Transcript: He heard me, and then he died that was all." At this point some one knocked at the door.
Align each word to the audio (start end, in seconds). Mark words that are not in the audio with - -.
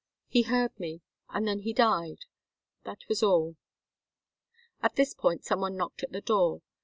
He 0.27 0.41
heard 0.41 0.79
me, 0.79 1.03
and 1.29 1.47
then 1.47 1.59
he 1.59 1.73
died 1.73 2.25
that 2.85 3.07
was 3.07 3.21
all." 3.21 3.55
At 4.81 4.95
this 4.95 5.13
point 5.13 5.45
some 5.45 5.59
one 5.61 5.75
knocked 5.77 6.01
at 6.01 6.11
the 6.11 6.21
door. 6.21 6.63